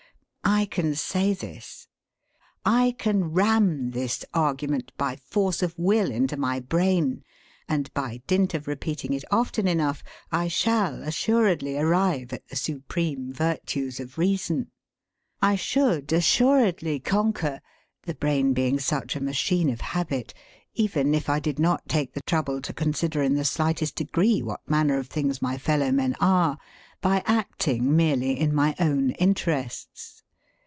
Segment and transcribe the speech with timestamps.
[0.61, 1.87] I can say this.
[2.65, 7.23] I can ram this argument by force of will into my brain,
[7.69, 13.31] and by dint of repeating it often enough I shall assuredly arrive at the supreme
[13.31, 14.71] virtues of reason.
[15.41, 17.61] I should assuredly conquer
[18.03, 20.33] the brain being such a machine of habit
[20.73, 24.69] even if I did not take the trouble to consider in the slightest degree what
[24.69, 26.57] manner of things my fellow men are
[26.99, 30.17] by acting merely in my own interests.